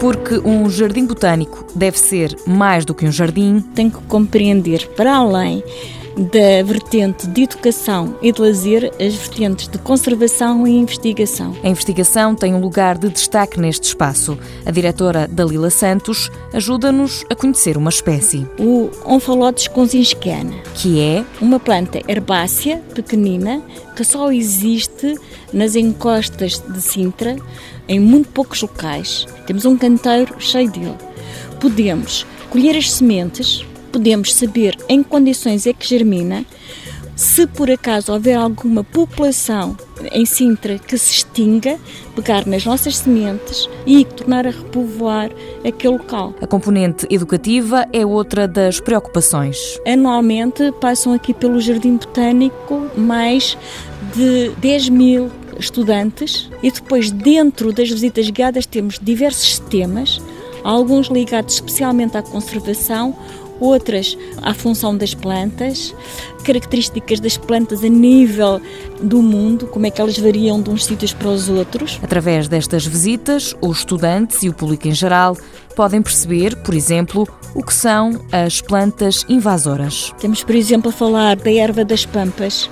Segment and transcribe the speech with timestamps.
[0.00, 3.60] Porque um jardim botânico deve ser mais do que um jardim.
[3.74, 5.62] Tem que compreender, para além
[6.16, 11.56] da vertente de educação e de lazer, as vertentes de conservação e investigação.
[11.62, 14.38] A investigação tem um lugar de destaque neste espaço.
[14.64, 18.46] A diretora Dalila Santos ajuda-nos a conhecer uma espécie.
[18.58, 20.54] O Omphalotes conzinskiana.
[20.74, 21.24] Que é?
[21.40, 23.62] Uma planta herbácea, pequenina,
[23.96, 25.18] que só existe
[25.52, 27.36] nas encostas de Sintra,
[27.88, 29.26] em muito poucos locais.
[29.46, 30.96] Temos um canteiro cheio dele.
[31.60, 36.44] Podemos colher as sementes, podemos saber em que condições é que germina,
[37.20, 39.76] se por acaso houver alguma população
[40.10, 41.78] em Sintra que se extinga,
[42.16, 45.30] pegar nas nossas sementes e tornar a repovoar
[45.62, 46.34] aquele local.
[46.40, 49.78] A componente educativa é outra das preocupações.
[49.86, 53.56] Anualmente passam aqui pelo Jardim Botânico mais
[54.14, 60.20] de 10 mil estudantes e depois dentro das visitas guiadas temos diversos temas,
[60.64, 63.14] alguns ligados especialmente à conservação,
[63.60, 65.94] outras à função das plantas,
[66.44, 68.60] características das plantas a nível
[69.00, 72.00] do mundo, como é que elas variam de uns sítios para os outros.
[72.02, 75.36] Através destas visitas, os estudantes e o público em geral
[75.76, 80.12] podem perceber, por exemplo, o que são as plantas invasoras.
[80.18, 82.68] Temos, por exemplo, a falar da erva das pampas,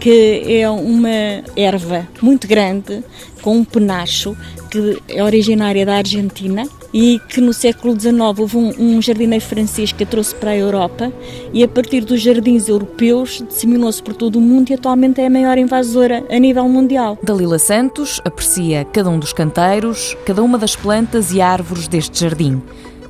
[0.00, 3.04] que é uma erva muito grande,
[3.42, 4.36] com um penacho,
[4.70, 9.92] que é originária da Argentina e que no século XIX houve um, um jardineiro francês
[9.92, 11.12] que a trouxe para a Europa
[11.52, 15.30] e a partir dos jardins europeus disseminou-se por todo o mundo e atualmente é a
[15.30, 17.18] maior invasora a nível mundial.
[17.22, 22.60] Dalila Santos aprecia cada um dos canteiros, cada uma das plantas e árvores deste jardim.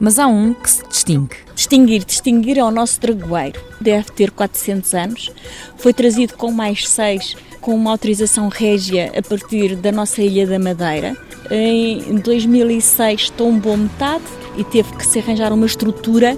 [0.00, 1.36] Mas há um que se distingue.
[1.54, 3.60] Distinguir, distinguir é o nosso dragoeiro.
[3.78, 5.30] Deve ter 400 anos.
[5.76, 10.58] Foi trazido com mais seis, com uma autorização régia a partir da nossa Ilha da
[10.58, 11.14] Madeira.
[11.50, 14.24] Em 2006 tombou metade
[14.56, 16.34] e teve que se arranjar uma estrutura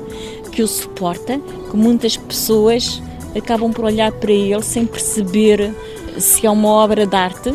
[0.50, 1.38] que o suporta,
[1.70, 3.00] que muitas pessoas
[3.36, 5.72] acabam por olhar para ele sem perceber
[6.18, 7.54] se é uma obra de arte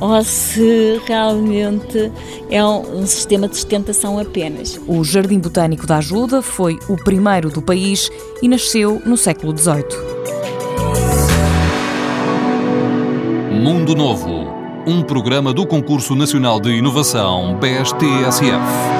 [0.00, 2.10] ou se realmente
[2.50, 4.80] é um sistema de sustentação apenas.
[4.86, 8.10] O Jardim Botânico da Ajuda foi o primeiro do país
[8.42, 9.84] e nasceu no século XVIII.
[13.62, 14.46] Mundo Novo,
[14.86, 18.99] um programa do Concurso Nacional de Inovação BSTSF.